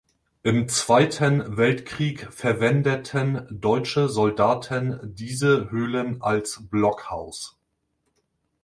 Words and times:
Im 0.41 0.67
Zweiten 0.67 1.57
Weltkrieg 1.57 2.33
verwendeten 2.33 3.45
deutsche 3.51 4.09
Soldaten 4.09 4.97
diese 5.13 5.69
Höhlen 5.69 6.23
als 6.23 6.67
Blockhaus. 6.71 7.59